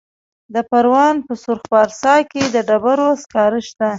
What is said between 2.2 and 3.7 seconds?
کې د ډبرو سکاره